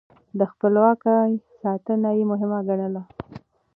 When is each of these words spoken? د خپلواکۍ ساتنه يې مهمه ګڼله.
د 0.39 0.41
خپلواکۍ 0.51 1.31
ساتنه 1.61 2.09
يې 2.17 2.23
مهمه 2.31 2.59
ګڼله. 2.67 3.01